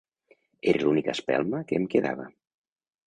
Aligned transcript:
Era 0.71 0.81
l'única 0.85 1.15
espelma 1.17 1.61
que 1.69 1.81
em 1.81 1.87
quedava. 1.93 2.27